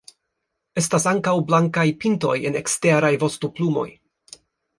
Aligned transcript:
Estas 0.81 1.03
ankaŭ 1.11 1.33
blankaj 1.51 1.85
pintoj 2.05 2.33
en 2.51 2.59
eksteraj 2.63 3.13
vostoplumoj. 3.27 3.87